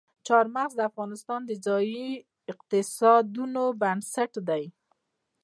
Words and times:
چار 0.27 0.45
مغز 0.55 0.73
د 0.77 0.81
افغانستان 0.89 1.41
د 1.45 1.51
ځایي 1.65 2.05
اقتصادونو 2.51 3.63
بنسټ 3.81 4.33
دی. 4.49 4.63